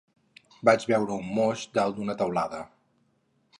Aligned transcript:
Vaig 0.69 0.85
veure 0.91 1.17
un 1.17 1.29
moix 1.35 1.67
dalt 1.77 1.99
d'una 2.01 2.17
teulada 2.25 2.65